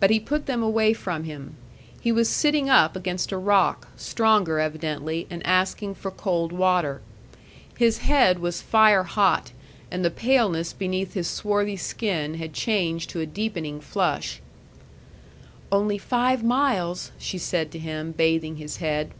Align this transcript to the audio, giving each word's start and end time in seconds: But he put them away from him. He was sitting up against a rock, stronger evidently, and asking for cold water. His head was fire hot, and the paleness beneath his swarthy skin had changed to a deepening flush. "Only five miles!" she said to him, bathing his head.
But 0.00 0.10
he 0.10 0.18
put 0.18 0.46
them 0.46 0.60
away 0.60 0.92
from 0.92 1.22
him. 1.22 1.54
He 2.00 2.10
was 2.10 2.28
sitting 2.28 2.68
up 2.68 2.96
against 2.96 3.30
a 3.30 3.36
rock, 3.38 3.86
stronger 3.96 4.58
evidently, 4.58 5.28
and 5.30 5.40
asking 5.46 5.94
for 5.94 6.10
cold 6.10 6.50
water. 6.50 7.00
His 7.78 7.98
head 7.98 8.40
was 8.40 8.60
fire 8.60 9.04
hot, 9.04 9.52
and 9.88 10.04
the 10.04 10.10
paleness 10.10 10.72
beneath 10.72 11.14
his 11.14 11.28
swarthy 11.28 11.76
skin 11.76 12.34
had 12.38 12.54
changed 12.54 13.08
to 13.10 13.20
a 13.20 13.24
deepening 13.26 13.80
flush. 13.80 14.40
"Only 15.70 15.96
five 15.96 16.42
miles!" 16.42 17.12
she 17.16 17.38
said 17.38 17.70
to 17.70 17.78
him, 17.78 18.10
bathing 18.10 18.56
his 18.56 18.78
head. 18.78 19.12